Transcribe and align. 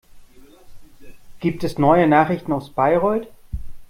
Gibt 1.41 1.63
es 1.63 1.77
neue 1.77 2.07
Nachrichten 2.07 2.53
aus 2.53 2.71
Bayreuth? 2.71 3.27